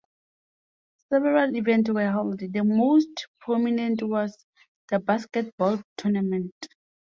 [1.11, 4.47] Several events were held, the most prominent was
[4.89, 6.55] the basketball tournament.